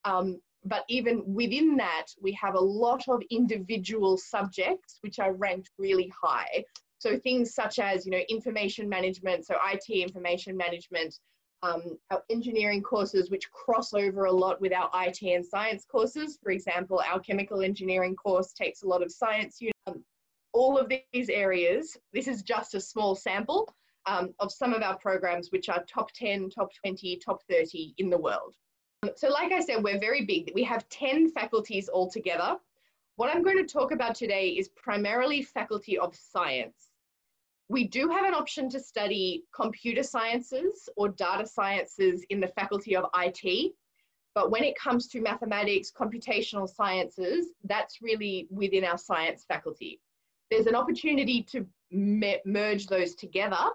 Um, 0.06 0.40
but 0.66 0.84
even 0.90 1.24
within 1.26 1.78
that, 1.78 2.08
we 2.22 2.32
have 2.34 2.56
a 2.56 2.60
lot 2.60 3.08
of 3.08 3.22
individual 3.30 4.18
subjects 4.18 4.98
which 5.02 5.20
are 5.20 5.34
ranked 5.34 5.70
really 5.78 6.12
high. 6.22 6.64
So 6.98 7.20
things 7.20 7.54
such 7.54 7.78
as, 7.78 8.06
you 8.06 8.12
know, 8.12 8.22
information 8.30 8.90
management, 8.90 9.46
so 9.46 9.56
IT 9.72 9.90
information 9.90 10.58
management, 10.58 11.20
um, 11.62 11.98
our 12.10 12.24
engineering 12.30 12.82
courses, 12.82 13.30
which 13.30 13.52
cross 13.52 13.94
over 13.94 14.26
a 14.26 14.32
lot 14.32 14.60
with 14.60 14.74
our 14.74 14.90
IT 15.06 15.22
and 15.22 15.46
science 15.46 15.86
courses. 15.86 16.40
For 16.42 16.52
example, 16.52 17.02
our 17.08 17.20
chemical 17.20 17.62
engineering 17.62 18.16
course 18.16 18.54
takes 18.54 18.82
a 18.82 18.88
lot 18.88 19.04
of 19.04 19.12
science. 19.12 19.60
Um, 19.88 20.04
all 20.54 20.78
of 20.78 20.92
these 21.14 21.30
areas, 21.30 21.96
this 22.14 22.28
is 22.28 22.42
just 22.42 22.74
a 22.74 22.82
small 22.82 23.16
sample 23.16 23.72
um, 24.08 24.34
of 24.40 24.52
some 24.52 24.74
of 24.74 24.82
our 24.82 24.98
programs, 24.98 25.50
which 25.52 25.70
are 25.70 25.84
top 25.84 26.12
10, 26.14 26.50
top 26.50 26.70
20, 26.84 27.20
top 27.24 27.42
30 27.50 27.94
in 27.98 28.10
the 28.10 28.18
world. 28.18 28.56
So 29.16 29.30
like 29.30 29.52
I 29.52 29.60
said, 29.60 29.84
we're 29.84 30.00
very 30.00 30.26
big. 30.26 30.52
We 30.56 30.64
have 30.64 30.88
10 30.90 31.32
faculties 31.32 31.90
altogether. 31.90 32.58
What 33.16 33.34
I'm 33.34 33.44
going 33.44 33.58
to 33.58 33.72
talk 33.72 33.92
about 33.92 34.16
today 34.16 34.50
is 34.50 34.70
primarily 34.70 35.42
faculty 35.42 35.98
of 35.98 36.16
science. 36.16 36.90
We 37.68 37.88
do 37.88 38.10
have 38.10 38.26
an 38.26 38.34
option 38.34 38.70
to 38.70 38.80
study 38.80 39.44
computer 39.54 40.04
sciences 40.04 40.88
or 40.96 41.10
data 41.10 41.48
sciences 41.48 42.24
in 42.30 42.40
the 42.40 42.48
faculty 42.48 42.96
of 42.96 43.06
IT, 43.18 43.74
but 44.36 44.52
when 44.52 44.64
it 44.64 44.78
comes 44.78 45.08
to 45.08 45.22
mathematics, 45.22 45.92
computational 45.92 46.70
sciences, 46.70 47.48
that's 47.64 48.02
really 48.02 48.48
within 48.52 48.84
our 48.84 48.98
science 48.98 49.46
faculty. 49.48 50.02
There's 50.52 50.68
an 50.68 50.76
opportunity 50.76 51.42
to 51.44 51.66
me 51.90 52.38
merge 52.46 52.88
those 52.88 53.16
together, 53.16 53.70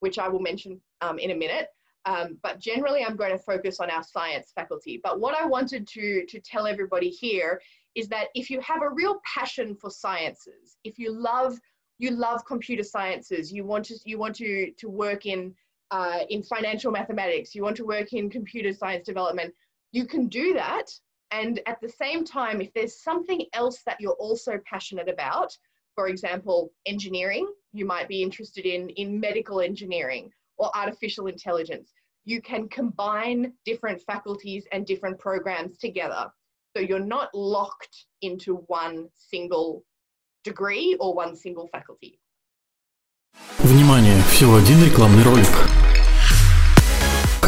which 0.00 0.18
I 0.18 0.28
will 0.28 0.40
mention 0.40 0.80
um, 1.00 1.18
in 1.18 1.32
a 1.32 1.34
minute. 1.34 1.68
Um, 2.08 2.38
but 2.42 2.58
generally, 2.58 3.04
I'm 3.04 3.16
going 3.16 3.32
to 3.32 3.38
focus 3.38 3.80
on 3.80 3.90
our 3.90 4.02
science 4.02 4.50
faculty. 4.54 4.98
But 5.02 5.20
what 5.20 5.34
I 5.38 5.44
wanted 5.44 5.86
to, 5.88 6.24
to 6.24 6.40
tell 6.40 6.66
everybody 6.66 7.10
here 7.10 7.60
is 7.94 8.08
that 8.08 8.28
if 8.34 8.48
you 8.48 8.60
have 8.60 8.80
a 8.82 8.88
real 8.88 9.20
passion 9.24 9.74
for 9.74 9.90
sciences, 9.90 10.78
if 10.84 10.98
you 10.98 11.12
love 11.12 11.58
you 11.98 12.12
love 12.12 12.44
computer 12.46 12.84
sciences, 12.84 13.52
you 13.52 13.64
want 13.64 13.84
to 13.86 13.94
you 14.04 14.18
want 14.18 14.36
to 14.36 14.70
to 14.78 14.88
work 14.88 15.26
in 15.26 15.54
uh, 15.90 16.20
in 16.30 16.42
financial 16.42 16.92
mathematics, 16.92 17.54
you 17.54 17.62
want 17.62 17.76
to 17.76 17.84
work 17.84 18.12
in 18.12 18.30
computer 18.30 18.72
science 18.72 19.04
development, 19.04 19.52
you 19.92 20.06
can 20.06 20.28
do 20.28 20.54
that. 20.54 20.86
And 21.30 21.60
at 21.66 21.80
the 21.80 21.88
same 21.88 22.24
time, 22.24 22.60
if 22.60 22.72
there's 22.72 23.02
something 23.02 23.44
else 23.52 23.82
that 23.84 24.00
you're 24.00 24.20
also 24.26 24.58
passionate 24.64 25.08
about, 25.08 25.50
for 25.94 26.08
example, 26.08 26.72
engineering, 26.86 27.46
you 27.72 27.84
might 27.84 28.08
be 28.08 28.22
interested 28.22 28.64
in 28.64 28.88
in 28.90 29.20
medical 29.20 29.60
engineering 29.60 30.30
or 30.56 30.70
artificial 30.76 31.26
intelligence 31.26 31.92
you 32.28 32.42
can 32.42 32.68
combine 32.68 33.54
different 33.64 34.02
faculties 34.02 34.66
and 34.72 34.86
different 34.86 35.18
programs 35.18 35.78
together. 35.78 36.30
So 36.76 36.82
you're 36.82 37.08
not 37.16 37.34
locked 37.34 38.04
into 38.20 38.56
one 38.66 39.08
single 39.16 39.82
degree 40.44 40.94
or 41.00 41.14
one 41.14 41.34
single 41.34 41.68
faculty. 41.68 42.20
Внимание! 43.60 44.20
Всего 44.30 44.56
один 44.56 44.84
рекламный 44.84 45.22
ролик. 45.24 45.87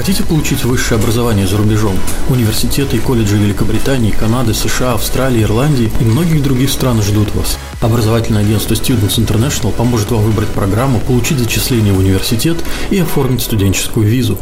Хотите 0.01 0.25
получить 0.25 0.65
высшее 0.65 0.99
образование 0.99 1.47
за 1.47 1.59
рубежом? 1.59 1.95
Университеты 2.31 2.97
и 2.97 3.01
колледжи 3.01 3.37
Великобритании, 3.37 4.11
Канады, 4.11 4.55
США, 4.55 4.95
Австралии, 4.95 5.43
Ирландии 5.43 5.93
и 6.01 6.05
многих 6.05 6.43
других 6.43 6.71
стран 6.71 7.03
ждут 7.03 7.35
вас. 7.35 7.59
Образовательное 7.83 8.41
агентство 8.41 8.73
Students 8.73 9.19
International 9.19 9.71
поможет 9.77 10.11
вам 10.11 10.23
выбрать 10.23 10.49
программу, 10.49 11.01
получить 11.01 11.37
зачисление 11.37 11.93
в 11.93 11.99
университет 11.99 12.57
и 12.91 12.99
оформить 12.99 13.43
студенческую 13.43 14.07
визу. 14.07 14.39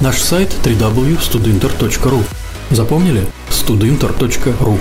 Наш 0.00 0.20
сайт 0.20 0.52
www.studinter.ru 0.64 2.24
Запомнили? 2.70 3.28
studinter.ru 3.50 4.80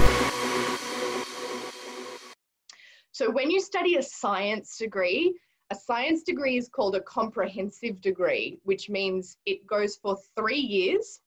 So 3.11 3.29
when 3.29 3.51
you 3.51 3.61
study 3.61 3.97
a 3.97 4.01
science 4.01 4.75
degree, 4.75 5.35
a 5.73 5.75
science 5.75 6.21
degree 6.21 6.55
is 6.55 6.69
called 6.69 6.95
a 6.95 7.01
comprehensive 7.01 7.99
degree, 7.99 8.59
which 8.63 8.89
means 8.89 9.37
it 9.47 9.65
goes 9.65 9.95
for 9.95 10.15
three 10.37 10.59
years. 10.59 11.19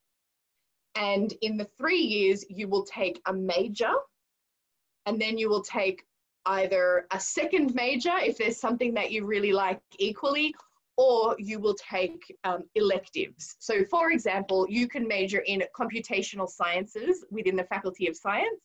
And 0.95 1.35
in 1.43 1.57
the 1.57 1.69
three 1.77 1.99
years, 1.99 2.45
you 2.49 2.69
will 2.69 2.85
take 2.85 3.21
a 3.27 3.33
major, 3.33 3.93
and 5.05 5.21
then 5.21 5.37
you 5.37 5.49
will 5.49 5.65
take 5.65 6.05
either 6.47 7.09
a 7.11 7.19
second 7.19 7.75
major 7.75 8.17
if 8.19 8.39
there's 8.39 8.57
something 8.57 8.95
that 8.95 9.11
you 9.11 9.27
really 9.27 9.53
like 9.53 9.81
equally, 9.99 10.55
or 10.97 11.35
you 11.41 11.59
will 11.59 11.75
take 11.75 12.23
um, 12.45 12.63
electives. 12.77 13.57
So, 13.59 13.85
for 13.85 14.13
example, 14.13 14.65
you 14.71 14.87
can 14.87 15.09
major 15.09 15.41
in 15.41 15.65
computational 15.77 16.49
sciences 16.49 17.25
within 17.33 17.57
the 17.57 17.65
Faculty 17.65 18.07
of 18.07 18.17
Science, 18.17 18.63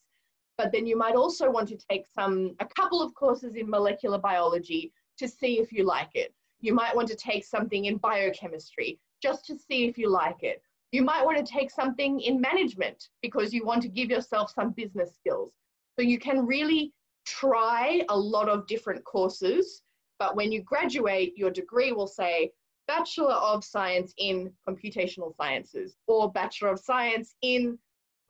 but 0.59 0.71
then 0.71 0.85
you 0.85 0.95
might 0.95 1.15
also 1.15 1.49
want 1.49 1.67
to 1.69 1.77
take 1.89 2.05
some 2.13 2.55
a 2.59 2.67
couple 2.67 3.01
of 3.01 3.15
courses 3.15 3.55
in 3.55 3.67
molecular 3.67 4.19
biology 4.19 4.93
to 5.21 5.27
see 5.27 5.59
if 5.59 5.71
you 5.71 5.83
like 5.85 6.11
it. 6.13 6.33
You 6.59 6.73
might 6.73 6.95
want 6.95 7.07
to 7.07 7.15
take 7.15 7.43
something 7.43 7.85
in 7.85 7.97
biochemistry 7.97 8.99
just 9.23 9.45
to 9.47 9.57
see 9.57 9.85
if 9.85 9.97
you 9.97 10.09
like 10.09 10.43
it. 10.43 10.61
You 10.91 11.03
might 11.03 11.25
want 11.25 11.37
to 11.37 11.51
take 11.51 11.71
something 11.71 12.19
in 12.19 12.41
management 12.41 13.09
because 13.21 13.53
you 13.53 13.65
want 13.65 13.81
to 13.83 13.87
give 13.87 14.09
yourself 14.09 14.51
some 14.53 14.71
business 14.71 15.15
skills. 15.15 15.53
So 15.97 16.03
you 16.03 16.19
can 16.19 16.45
really 16.45 16.93
try 17.25 18.01
a 18.09 18.17
lot 18.17 18.49
of 18.49 18.67
different 18.67 19.03
courses 19.05 19.81
but 20.21 20.35
when 20.35 20.51
you 20.51 20.61
graduate, 20.61 21.33
your 21.35 21.49
degree 21.49 21.93
will 21.93 22.05
say 22.05 22.51
Bachelor 22.87 23.33
of 23.33 23.63
Science 23.63 24.13
in 24.19 24.53
Computational 24.69 25.35
Sciences 25.35 25.95
or 26.05 26.31
Bachelor 26.31 26.69
of 26.69 26.79
Science 26.79 27.33
in 27.41 27.79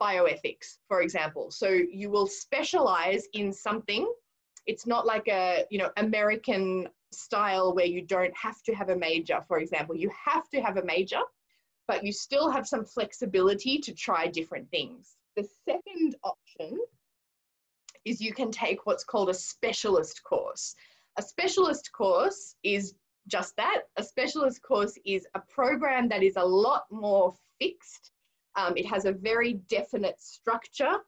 Bioethics, 0.00 0.78
for 0.88 1.02
example. 1.02 1.50
So 1.50 1.68
you 1.68 2.08
will 2.08 2.26
specialize 2.26 3.26
in 3.34 3.52
something. 3.52 4.10
It's 4.66 4.86
not 4.86 5.06
like 5.06 5.28
a, 5.28 5.64
you 5.70 5.78
know, 5.78 5.90
American 5.96 6.88
style 7.12 7.74
where 7.74 7.86
you 7.86 8.02
don't 8.02 8.36
have 8.36 8.62
to 8.62 8.74
have 8.74 8.88
a 8.88 8.96
major, 8.96 9.40
for 9.46 9.58
example. 9.58 9.94
You 9.94 10.10
have 10.24 10.48
to 10.50 10.60
have 10.60 10.76
a 10.76 10.84
major, 10.84 11.20
but 11.88 12.04
you 12.04 12.12
still 12.12 12.50
have 12.50 12.66
some 12.66 12.84
flexibility 12.84 13.78
to 13.78 13.92
try 13.92 14.26
different 14.28 14.70
things. 14.70 15.16
The 15.36 15.46
second 15.68 16.16
option 16.24 16.78
is 18.04 18.20
you 18.20 18.32
can 18.32 18.50
take 18.50 18.86
what's 18.86 19.04
called 19.04 19.30
a 19.30 19.34
specialist 19.34 20.22
course. 20.24 20.74
A 21.18 21.22
specialist 21.22 21.90
course 21.92 22.56
is 22.62 22.94
just 23.28 23.54
that. 23.56 23.82
A 23.96 24.02
specialist 24.02 24.62
course 24.62 24.98
is 25.04 25.26
a 25.34 25.40
program 25.40 26.08
that 26.08 26.22
is 26.22 26.36
a 26.36 26.44
lot 26.44 26.84
more 26.90 27.34
fixed. 27.60 28.10
Um, 28.56 28.74
it 28.76 28.86
has 28.86 29.04
a 29.04 29.12
very 29.12 29.54
definite 29.68 30.20
structure. 30.20 30.98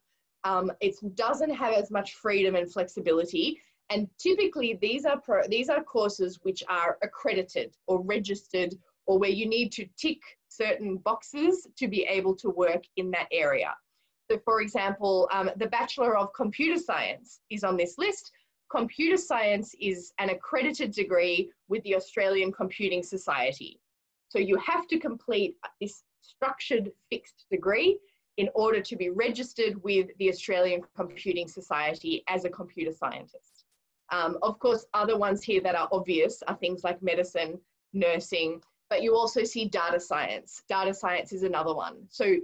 Um, 0.45 0.71
it 0.81 0.97
doesn't 1.15 1.55
have 1.55 1.75
as 1.75 1.91
much 1.91 2.15
freedom 2.15 2.55
and 2.55 2.71
flexibility. 2.71 3.61
And 3.91 4.09
typically, 4.19 4.79
these 4.81 5.05
are 5.05 5.21
pro- 5.21 5.49
these 5.49 5.69
are 5.69 5.83
courses 5.83 6.39
which 6.43 6.63
are 6.69 6.99
accredited 7.03 7.75
or 7.87 8.03
registered, 8.03 8.75
or 9.07 9.19
where 9.19 9.31
you 9.31 9.47
need 9.47 9.73
to 9.73 9.87
tick 9.99 10.21
certain 10.49 10.97
boxes 10.99 11.67
to 11.77 11.89
be 11.89 12.03
able 12.05 12.35
to 12.37 12.51
work 12.51 12.85
in 12.97 13.11
that 13.11 13.29
area. 13.33 13.75
So, 14.31 14.39
for 14.45 14.63
example, 14.63 15.29
um, 15.33 15.51
the 15.57 15.67
Bachelor 15.67 16.17
of 16.17 16.33
Computer 16.33 16.81
Science 16.81 17.41
is 17.51 17.63
on 17.63 17.77
this 17.77 17.99
list, 17.99 18.33
computer 18.71 19.17
science 19.17 19.75
is 19.81 20.13
an 20.19 20.31
accredited 20.31 20.91
degree 20.93 21.51
with 21.69 21.83
the 21.85 21.95
Australian 21.95 22.51
Computing 22.53 23.03
Society. 23.03 23.81
So 24.29 24.39
you 24.39 24.57
have 24.57 24.89
to 24.89 24.99
complete 24.99 25.57
this 25.81 26.03
structured 26.23 26.91
fixed 27.11 27.47
degree 27.51 27.99
in 28.37 28.49
order 28.55 28.81
to 28.81 28.97
be 28.97 29.11
registered 29.11 29.83
with 29.83 30.09
the 30.19 30.29
Australian 30.29 30.83
Computing 30.97 31.49
Society 31.49 32.25
as 32.29 32.45
a 32.45 32.51
computer 32.51 32.93
scientist. 32.93 33.65
Um, 34.11 34.39
of 34.43 34.59
course, 34.59 34.87
other 34.93 35.17
ones 35.17 35.43
here 35.43 35.61
that 35.63 35.75
are 35.75 35.89
obvious 35.93 36.43
are 36.47 36.57
things 36.57 36.85
like 36.85 37.03
medicine, 37.03 37.59
nursing, 37.93 38.61
but 38.91 39.03
you 39.03 39.15
also 39.15 39.45
see 39.45 39.67
data 39.67 39.99
science. 39.99 40.63
Data 40.69 40.93
science 40.93 41.33
is 41.33 41.43
another 41.43 41.75
one. 41.75 41.97
So 42.09 42.37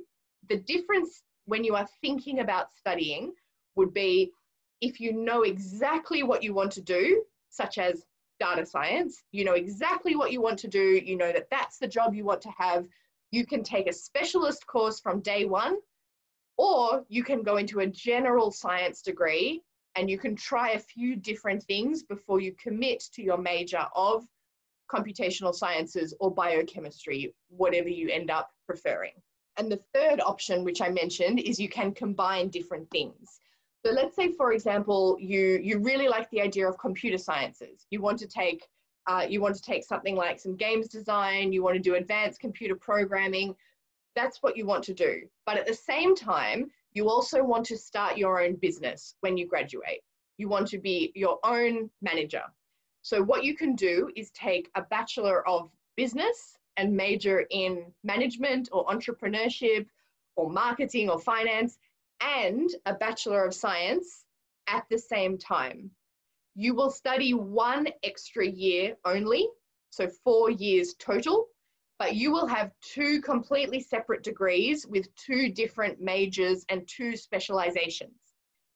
the 0.49 0.59
difference 0.59 1.23
when 1.47 1.64
you 1.64 1.75
are 1.75 1.88
thinking 2.00 2.40
about 2.40 2.75
studying 2.75 3.32
would 3.76 3.92
be 3.92 4.32
if 4.80 5.00
you 5.00 5.12
know 5.12 5.42
exactly 5.42 6.23
what 6.23 6.42
you 6.42 6.54
want 6.54 6.73
to 6.73 6.80
do, 6.80 7.23
such 7.50 7.78
as 7.78 8.06
data 8.38 8.64
science, 8.64 9.23
you 9.32 9.44
know 9.44 9.52
exactly 9.52 10.16
what 10.16 10.32
you 10.32 10.40
want 10.40 10.59
to 10.61 10.68
do, 10.68 11.00
you 11.04 11.16
know 11.16 11.32
that 11.32 11.49
that's 11.50 11.78
the 11.78 11.88
job 11.88 12.14
you 12.14 12.25
want 12.25 12.40
to 12.40 12.50
have, 12.56 12.87
you 13.30 13.46
can 13.46 13.62
take 13.62 13.88
a 13.88 13.92
specialist 13.92 14.66
course 14.66 15.00
from 15.00 15.20
day 15.20 15.44
one, 15.44 15.76
or 16.56 17.04
you 17.08 17.25
can 17.25 17.42
go 17.42 17.56
into 17.56 17.80
a 17.80 17.87
general 17.87 18.50
science 18.50 19.02
degree 19.02 19.62
and 19.96 20.10
you 20.10 20.18
can 20.18 20.37
try 20.37 20.70
a 20.70 20.78
few 20.78 21.16
different 21.16 21.62
things 21.64 22.02
before 22.02 22.40
you 22.40 22.54
commit 22.62 23.02
to 23.14 23.22
your 23.22 23.38
major 23.38 23.87
of 23.96 24.25
computational 24.90 25.54
sciences 25.54 26.14
or 26.20 26.32
biochemistry, 26.32 27.34
whatever 27.49 27.88
you 27.88 28.08
end 28.10 28.30
up 28.30 28.50
preferring. 28.66 29.12
And 29.56 29.70
the 29.70 29.80
third 29.94 30.20
option, 30.20 30.64
which 30.64 30.80
I 30.80 30.88
mentioned, 30.88 31.40
is 31.40 31.58
you 31.58 31.68
can 31.68 31.92
combine 31.92 32.49
different 32.49 32.90
things. 32.90 33.40
So 33.84 33.92
let's 33.92 34.14
say, 34.14 34.32
for 34.32 34.52
example, 34.52 35.16
you, 35.18 35.58
you 35.62 35.78
really 35.78 36.08
like 36.08 36.28
the 36.30 36.40
idea 36.40 36.68
of 36.68 36.78
computer 36.78 37.18
sciences. 37.18 37.87
You 37.90 38.00
want 38.00 38.18
to 38.20 38.28
take 38.28 38.66
uh, 39.07 39.26
you 39.28 39.40
want 39.40 39.54
to 39.57 39.62
take 39.62 39.85
something 39.85 40.16
like 40.16 40.38
some 40.38 40.57
games 40.57 40.88
design, 40.88 41.52
you 41.52 41.62
want 41.62 41.75
to 41.75 41.83
do 41.83 41.95
advanced 41.95 42.40
computer 42.40 42.75
programming. 42.75 43.54
That's 44.14 44.42
what 44.42 44.57
you 44.57 44.66
want 44.66 44.85
to 44.85 44.95
do. 44.95 45.23
But 45.47 45.57
at 45.57 45.66
the 45.66 45.75
same 45.75 46.14
time, 46.14 46.71
you 46.92 47.09
also 47.09 47.42
want 47.42 47.64
to 47.66 47.76
start 47.76 48.19
your 48.19 48.42
own 48.42 48.57
business 48.57 49.14
when 49.21 49.37
you 49.37 49.47
graduate. 49.47 50.02
You 50.37 50.49
want 50.49 50.69
to 50.69 50.78
be 50.78 51.12
your 51.14 51.38
own 51.45 51.90
manager. 52.02 52.42
So 53.02 53.23
what 53.23 53.45
you 53.45 53.57
can 53.57 53.75
do 53.75 54.11
is 54.16 54.30
take 54.30 54.71
a 54.75 54.83
Bachelor 54.83 55.47
of 55.49 55.71
Business 55.97 56.59
and 56.76 56.97
major 56.97 57.47
in 57.50 57.92
management 58.04 58.69
or 58.73 58.87
entrepreneurship 58.87 59.87
or 60.37 60.50
marketing 60.50 61.09
or 61.09 61.19
finance 61.19 61.78
and 62.21 62.71
a 62.87 62.95
Bachelor 62.95 63.45
of 63.45 63.54
Science 63.54 64.25
at 64.69 64.85
the 64.90 64.99
same 64.99 65.38
time. 65.38 65.90
You 66.54 66.75
will 66.75 66.90
study 66.90 67.33
one 67.33 67.88
extra 68.02 68.47
year 68.47 68.97
only, 69.04 69.49
so 69.90 70.09
four 70.09 70.50
years 70.50 70.95
total, 70.99 71.49
but 71.99 72.14
you 72.14 72.33
will 72.33 72.47
have 72.47 72.73
two 72.80 73.21
completely 73.21 73.80
separate 73.80 74.23
degrees 74.23 74.87
with 74.87 75.14
two 75.14 75.50
different 75.50 76.00
majors 76.00 76.64
and 76.69 76.88
two 76.88 77.16
specializations. 77.16 78.14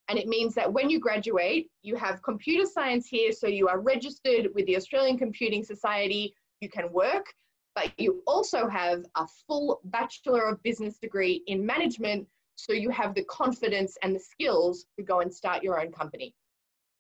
And 0.09 0.19
it 0.19 0.29
means 0.29 0.55
that 0.55 0.71
when 0.71 0.91
you 0.91 1.01
graduate, 1.01 1.71
you 1.83 1.97
have 1.97 2.23
computer 2.23 2.67
science 2.67 3.07
here, 3.07 3.33
so 3.33 3.47
you 3.47 3.69
are 3.69 3.81
registered 3.81 4.49
with 4.55 4.67
the 4.67 4.77
Australian 4.77 5.17
Computing 5.17 5.65
Society, 5.65 6.35
you 6.61 6.69
can 6.69 6.93
work, 6.93 7.33
but 7.75 7.93
you 7.99 8.23
also 8.27 8.69
have 8.69 9.05
a 9.17 9.27
full 9.47 9.81
Bachelor 9.85 10.45
of 10.45 10.63
Business 10.63 10.99
degree 10.99 11.43
in 11.47 11.65
management, 11.65 12.27
so 12.57 12.73
you 12.73 12.91
have 12.91 13.15
the 13.15 13.25
confidence 13.25 13.97
and 14.03 14.15
the 14.15 14.21
skills 14.21 14.87
to 14.97 15.03
go 15.03 15.21
and 15.21 15.33
start 15.33 15.63
your 15.63 15.81
own 15.81 15.91
company. 15.91 16.35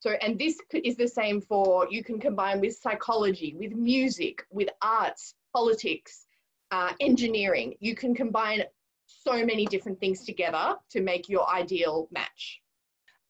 So, 0.04 0.10
and 0.20 0.38
this 0.38 0.58
is 0.74 0.96
the 0.96 1.08
same 1.08 1.40
for 1.40 1.88
you 1.90 2.04
can 2.04 2.20
combine 2.20 2.60
with 2.60 2.76
psychology, 2.76 3.54
with 3.58 3.72
music, 3.72 4.44
with 4.50 4.68
arts, 4.82 5.34
politics, 5.54 6.26
uh, 6.70 6.92
engineering. 7.00 7.72
You 7.80 7.94
can 7.94 8.14
combine 8.14 8.64
so 9.06 9.32
many 9.46 9.64
different 9.64 9.98
things 10.00 10.26
together 10.26 10.76
to 10.90 11.00
make 11.00 11.30
your 11.30 11.48
ideal 11.48 12.08
match. 12.10 12.60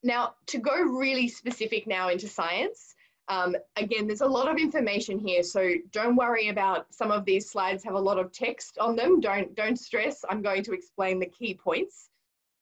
Now, 0.02 0.35
to 0.47 0.59
go 0.59 0.75
really 0.75 1.28
specific 1.28 1.87
now 1.87 2.09
into 2.09 2.26
science, 2.26 2.97
um, 3.28 3.54
again, 3.76 4.09
there's 4.09 4.23
a 4.23 4.26
lot 4.26 4.49
of 4.50 4.59
information 4.59 5.21
here, 5.21 5.45
so 5.45 5.75
don't 5.93 6.16
worry 6.16 6.49
about 6.49 6.93
some 6.93 7.12
of 7.12 7.25
these 7.25 7.49
slides 7.49 7.85
have 7.85 7.95
a 7.95 8.00
lot 8.00 8.19
of 8.19 8.33
text 8.33 8.78
on 8.78 8.97
them. 8.97 9.21
Don't, 9.21 9.54
don't 9.54 9.78
stress, 9.78 10.25
I'm 10.28 10.43
going 10.43 10.64
to 10.64 10.73
explain 10.73 11.21
the 11.21 11.26
key 11.26 11.54
points. 11.54 12.11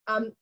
Um, 0.07 0.33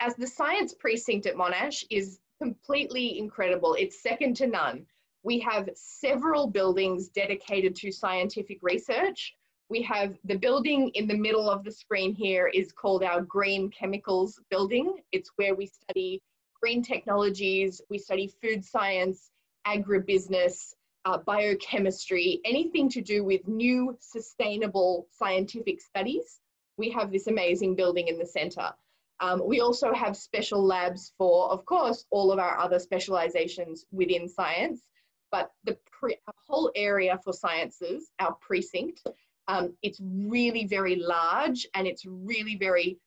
as 0.00 0.14
the 0.16 0.26
science 0.26 0.72
precinct 0.72 1.26
at 1.26 1.34
Monash 1.34 1.84
is 1.90 2.20
completely 2.40 3.18
incredible, 3.18 3.74
it's 3.74 4.02
second 4.02 4.36
to 4.36 4.46
none. 4.46 4.86
We 5.22 5.38
have 5.40 5.68
several 5.74 6.46
buildings 6.46 7.08
dedicated 7.08 7.74
to 7.76 7.92
scientific 7.92 8.58
research. 8.62 9.34
We 9.68 9.82
have 9.82 10.16
the 10.24 10.38
building 10.38 10.90
in 10.94 11.06
the 11.06 11.16
middle 11.16 11.50
of 11.50 11.64
the 11.64 11.72
screen 11.72 12.14
here 12.14 12.46
is 12.48 12.72
called 12.72 13.02
our 13.02 13.20
Green 13.20 13.70
Chemicals 13.70 14.40
building. 14.50 14.98
It's 15.12 15.30
where 15.36 15.54
we 15.54 15.66
study 15.66 16.22
green 16.60 16.82
technologies, 16.82 17.80
we 17.90 17.98
study 17.98 18.32
food 18.40 18.64
science, 18.64 19.30
agribusiness, 19.66 20.74
uh, 21.04 21.18
biochemistry, 21.18 22.40
anything 22.44 22.88
to 22.90 23.00
do 23.00 23.24
with 23.24 23.46
new 23.46 23.96
sustainable 24.00 25.06
scientific 25.10 25.80
studies. 25.80 26.40
We 26.76 26.90
have 26.90 27.12
this 27.12 27.26
amazing 27.26 27.74
building 27.74 28.08
in 28.08 28.18
the 28.18 28.26
center. 28.26 28.72
Um, 29.20 29.42
we 29.44 29.60
also 29.60 29.92
have 29.92 30.16
special 30.16 30.64
labs 30.64 31.12
for, 31.18 31.50
of 31.50 31.64
course, 31.64 32.04
all 32.10 32.30
of 32.30 32.38
our 32.38 32.58
other 32.58 32.78
specializations 32.78 33.84
within 33.90 34.28
science, 34.28 34.82
but 35.32 35.50
the 35.64 35.76
whole 36.46 36.70
area 36.76 37.18
for 37.24 37.32
sciences, 37.32 38.10
our 38.20 38.34
precinct, 38.34 39.02
um, 39.48 39.74
it's 39.82 39.98
really 40.02 40.66
very 40.66 40.96
large 40.96 41.66
and 41.74 41.86
it's 41.86 42.04
really 42.06 42.56
very 42.56 42.98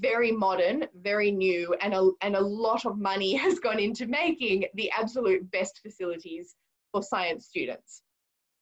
very 0.00 0.32
modern, 0.32 0.86
very 1.00 1.30
new, 1.30 1.74
and 1.80 1.94
a, 1.94 2.10
and 2.22 2.34
a 2.36 2.40
lot 2.40 2.84
of 2.84 2.98
money 2.98 3.34
has 3.44 3.58
gone 3.58 3.78
into 3.78 4.06
making 4.06 4.64
the 4.74 4.90
absolute 4.90 5.50
best 5.50 5.80
facilities 5.82 6.56
for 6.92 7.02
science 7.02 7.46
students. 7.46 8.02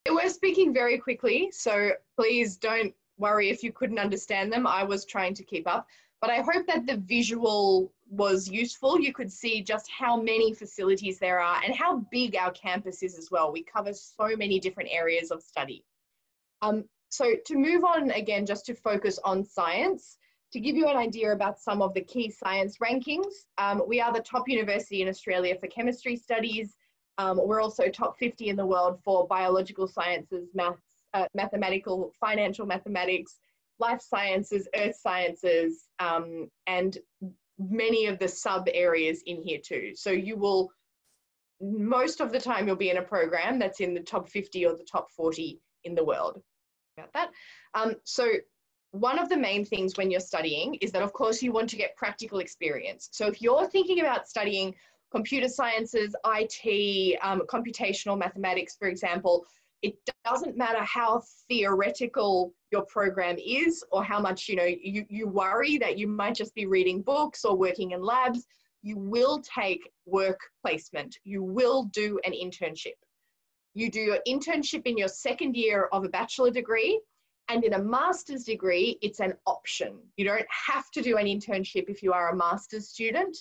We're 0.08 0.28
speaking 0.28 0.72
very 0.72 0.98
quickly, 0.98 1.50
so 1.52 1.92
please 2.16 2.56
don't 2.56 2.94
worry 3.18 3.48
if 3.48 3.62
you 3.62 3.72
couldn't 3.72 3.98
understand 3.98 4.52
them. 4.52 4.66
I 4.66 4.84
was 4.84 5.04
trying 5.04 5.34
to 5.34 5.44
keep 5.44 5.66
up, 5.66 5.86
but 6.20 6.30
I 6.30 6.40
hope 6.40 6.66
that 6.66 6.86
the 6.86 6.96
visual 6.96 7.92
was 8.08 8.48
useful. 8.48 9.00
You 9.00 9.12
could 9.12 9.30
see 9.30 9.62
just 9.62 9.90
how 9.90 10.20
many 10.20 10.54
facilities 10.54 11.18
there 11.18 11.40
are 11.40 11.60
and 11.64 11.74
how 11.74 12.06
big 12.10 12.36
our 12.36 12.52
campus 12.52 13.02
is 13.02 13.18
as 13.18 13.30
well. 13.30 13.52
We 13.52 13.64
cover 13.64 13.92
so 13.92 14.36
many 14.36 14.58
different 14.58 14.90
areas 14.92 15.30
of 15.30 15.42
study. 15.42 15.84
Um, 16.62 16.84
so 17.08 17.34
to 17.46 17.56
move 17.56 17.84
on 17.84 18.10
again, 18.10 18.46
just 18.46 18.66
to 18.66 18.74
focus 18.74 19.18
on 19.24 19.44
science, 19.44 20.18
to 20.52 20.60
give 20.60 20.76
you 20.76 20.86
an 20.88 20.96
idea 20.96 21.32
about 21.32 21.58
some 21.58 21.82
of 21.82 21.92
the 21.94 22.00
key 22.00 22.30
science 22.30 22.78
rankings, 22.78 23.32
um, 23.58 23.82
we 23.86 24.00
are 24.00 24.12
the 24.12 24.20
top 24.20 24.48
university 24.48 25.02
in 25.02 25.08
Australia 25.08 25.56
for 25.58 25.66
chemistry 25.66 26.16
studies. 26.16 26.76
Um, 27.18 27.40
we're 27.42 27.60
also 27.60 27.88
top 27.88 28.18
50 28.18 28.48
in 28.48 28.56
the 28.56 28.66
world 28.66 29.00
for 29.02 29.26
biological 29.26 29.88
sciences, 29.88 30.48
maths, 30.54 31.04
uh, 31.14 31.26
mathematical, 31.34 32.12
financial 32.20 32.66
mathematics, 32.66 33.38
life 33.78 34.00
sciences, 34.00 34.68
earth 34.74 34.96
sciences, 34.96 35.86
um, 35.98 36.48
and 36.66 36.98
many 37.58 38.06
of 38.06 38.18
the 38.18 38.28
sub 38.28 38.68
areas 38.72 39.22
in 39.26 39.42
here 39.42 39.58
too. 39.64 39.92
So 39.94 40.10
you 40.10 40.36
will, 40.36 40.70
most 41.60 42.20
of 42.20 42.32
the 42.32 42.40
time, 42.40 42.66
you'll 42.66 42.76
be 42.76 42.90
in 42.90 42.98
a 42.98 43.02
program 43.02 43.58
that's 43.58 43.80
in 43.80 43.94
the 43.94 44.00
top 44.00 44.28
50 44.28 44.66
or 44.66 44.76
the 44.76 44.86
top 44.90 45.10
40 45.10 45.60
in 45.84 45.94
the 45.94 46.04
world. 46.04 46.42
About 46.98 47.12
that. 47.12 47.30
Um, 47.74 47.94
so 48.04 48.32
one 48.92 49.18
of 49.18 49.28
the 49.28 49.36
main 49.36 49.64
things 49.64 49.96
when 49.96 50.10
you're 50.10 50.20
studying 50.20 50.74
is 50.76 50.92
that, 50.92 51.02
of 51.02 51.12
course, 51.12 51.42
you 51.42 51.52
want 51.52 51.68
to 51.70 51.76
get 51.76 51.96
practical 51.96 52.38
experience. 52.38 53.08
So 53.12 53.26
if 53.26 53.42
you're 53.42 53.66
thinking 53.66 54.00
about 54.00 54.28
studying 54.28 54.74
computer 55.12 55.48
sciences, 55.48 56.14
IT, 56.24 57.18
um, 57.22 57.42
computational 57.48 58.18
mathematics, 58.18 58.76
for 58.78 58.88
example, 58.88 59.46
it 59.82 59.94
doesn't 60.24 60.56
matter 60.56 60.82
how 60.82 61.22
theoretical 61.48 62.52
your 62.72 62.84
program 62.86 63.36
is 63.38 63.84
or 63.92 64.02
how 64.02 64.20
much 64.20 64.48
you 64.48 64.56
know 64.56 64.64
you, 64.64 65.04
you 65.08 65.28
worry 65.28 65.78
that 65.78 65.98
you 65.98 66.08
might 66.08 66.34
just 66.34 66.54
be 66.54 66.66
reading 66.66 67.02
books 67.02 67.44
or 67.44 67.56
working 67.56 67.92
in 67.92 68.02
labs 68.02 68.46
you 68.86 68.96
will 68.96 69.40
take 69.40 69.90
work 70.04 70.38
placement. 70.62 71.18
You 71.24 71.42
will 71.42 71.84
do 71.92 72.20
an 72.24 72.32
internship. 72.32 72.94
You 73.74 73.90
do 73.90 73.98
your 73.98 74.20
internship 74.28 74.86
in 74.86 74.96
your 74.96 75.08
second 75.08 75.56
year 75.56 75.88
of 75.92 76.04
a 76.04 76.08
bachelor 76.08 76.52
degree 76.52 77.00
and 77.48 77.64
in 77.64 77.74
a 77.74 77.82
master's 77.82 78.44
degree, 78.44 78.96
it's 79.02 79.18
an 79.18 79.34
option. 79.44 79.98
You 80.16 80.24
don't 80.24 80.46
have 80.68 80.90
to 80.92 81.02
do 81.02 81.16
an 81.16 81.26
internship 81.26 81.88
if 81.88 82.00
you 82.00 82.12
are 82.12 82.30
a 82.30 82.36
master's 82.36 82.88
student, 82.88 83.36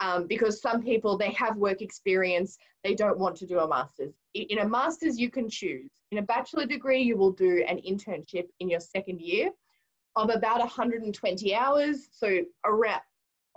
um, 0.00 0.26
because 0.26 0.60
some 0.60 0.82
people, 0.82 1.16
they 1.16 1.30
have 1.32 1.56
work 1.56 1.82
experience, 1.82 2.58
they 2.82 2.94
don't 2.94 3.18
want 3.18 3.36
to 3.36 3.46
do 3.46 3.58
a 3.58 3.68
master's. 3.68 4.14
In 4.34 4.58
a 4.58 4.68
master's, 4.68 5.18
you 5.18 5.30
can 5.30 5.48
choose. 5.48 5.90
In 6.10 6.18
a 6.18 6.22
bachelor 6.22 6.66
degree, 6.66 7.02
you 7.02 7.16
will 7.16 7.32
do 7.32 7.64
an 7.68 7.80
internship 7.88 8.48
in 8.60 8.68
your 8.68 8.80
second 8.80 9.20
year 9.20 9.50
of 10.16 10.30
about 10.30 10.58
120 10.58 11.54
hours, 11.54 12.08
so 12.12 12.40
around 12.64 13.02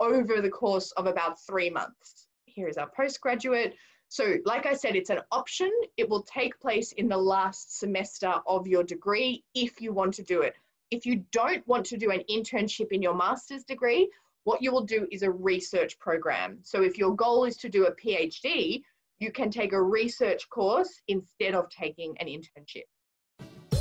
over 0.00 0.40
the 0.40 0.50
course 0.50 0.90
of 0.92 1.06
about 1.06 1.40
three 1.40 1.70
months. 1.70 2.28
Here 2.46 2.68
is 2.68 2.76
our 2.76 2.90
postgraduate. 2.96 3.74
So, 4.08 4.36
like 4.44 4.66
I 4.66 4.74
said, 4.74 4.96
it's 4.96 5.10
an 5.10 5.20
option. 5.32 5.70
It 5.96 6.08
will 6.08 6.22
take 6.22 6.60
place 6.60 6.92
in 6.92 7.08
the 7.08 7.16
last 7.16 7.78
semester 7.78 8.34
of 8.46 8.66
your 8.66 8.84
degree 8.84 9.42
if 9.54 9.80
you 9.80 9.92
want 9.92 10.14
to 10.14 10.22
do 10.22 10.42
it. 10.42 10.54
If 10.90 11.06
you 11.06 11.24
don't 11.32 11.66
want 11.66 11.86
to 11.86 11.96
do 11.96 12.10
an 12.10 12.22
internship 12.30 12.92
in 12.92 13.02
your 13.02 13.14
master's 13.14 13.64
degree, 13.64 14.10
what 14.44 14.62
you 14.62 14.70
will 14.72 14.84
do 14.84 15.06
is 15.10 15.22
a 15.22 15.30
research 15.30 15.98
program. 15.98 16.58
So 16.62 16.82
if 16.82 16.96
your 16.96 17.14
goal 17.14 17.44
is 17.44 17.56
to 17.58 17.68
do 17.68 17.86
a 17.86 17.92
PhD, 17.92 18.82
you 19.18 19.32
can 19.32 19.50
take 19.50 19.72
a 19.72 19.82
research 19.82 20.48
course 20.50 20.92
instead 21.08 21.54
of 21.54 21.68
taking 21.70 22.14
an 22.20 22.28
internship. 22.28 22.86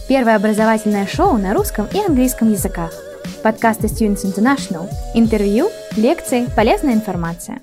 Первое 0.07 0.35
образовательное 0.35 1.07
шоу 1.07 1.37
на 1.37 1.53
русском 1.53 1.87
и 1.93 1.99
английском 1.99 2.51
языках. 2.51 2.93
Подкасты 3.41 3.87
Students 3.87 4.25
International. 4.25 4.89
Интервью, 5.13 5.69
лекции, 5.95 6.47
полезная 6.55 6.93
информация. 6.93 7.61